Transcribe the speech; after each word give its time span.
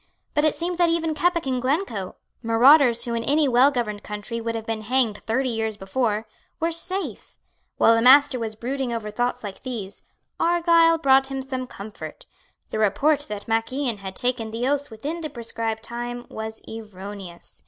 But 0.33 0.43
it 0.45 0.55
seemed 0.55 0.79
that 0.79 0.89
even 0.89 1.13
Keppoch 1.13 1.45
and 1.45 1.61
Glencoe, 1.61 2.15
marauders 2.41 3.05
who 3.05 3.13
in 3.13 3.23
any 3.23 3.47
well 3.47 3.69
governed 3.69 4.01
country 4.01 4.41
would 4.41 4.55
have 4.55 4.65
been 4.65 4.81
hanged 4.81 5.19
thirty 5.19 5.49
years 5.49 5.77
before, 5.77 6.27
were 6.59 6.71
safe. 6.71 7.37
While 7.77 7.93
the 7.93 8.01
Master 8.01 8.39
was 8.39 8.55
brooding 8.55 8.91
over 8.91 9.11
thoughts 9.11 9.43
like 9.43 9.59
these, 9.59 10.01
Argyle 10.39 10.97
brought 10.97 11.27
him 11.27 11.43
some 11.43 11.67
comfort. 11.67 12.25
The 12.71 12.79
report 12.79 13.27
that 13.29 13.47
Mac 13.47 13.71
Ian 13.71 13.97
had 13.97 14.15
taken 14.15 14.49
the 14.49 14.67
oaths 14.67 14.89
within 14.89 15.21
the 15.21 15.29
prescribed 15.29 15.83
time 15.83 16.25
was 16.29 16.63
erroneous. 16.67 17.59